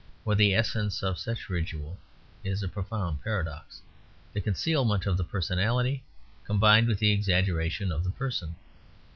For 0.23 0.33
the 0.33 0.55
essence 0.55 1.03
of 1.03 1.19
such 1.19 1.47
ritual 1.47 1.95
is 2.43 2.63
a 2.63 2.67
profound 2.67 3.21
paradox: 3.23 3.83
the 4.33 4.41
concealment 4.41 5.05
of 5.05 5.15
the 5.15 5.23
personality 5.23 6.01
combined 6.43 6.87
with 6.87 6.97
the 6.97 7.11
exaggeration 7.11 7.91
of 7.91 8.03
the 8.03 8.09
person. 8.09 8.55